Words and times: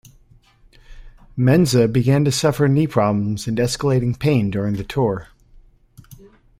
Menza 1.37 1.85
began 1.87 2.25
to 2.25 2.31
suffer 2.31 2.67
knee 2.67 2.87
problems 2.87 3.45
and 3.45 3.59
escalating 3.59 4.17
pain 4.17 4.49
during 4.49 4.73
the 4.77 4.83
tour. 4.83 5.27